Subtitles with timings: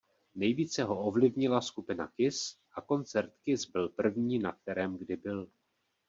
[0.35, 5.47] Nejvíce ho ovlivnila skupina Kiss a koncert Kiss byl první na kterém kdy byl.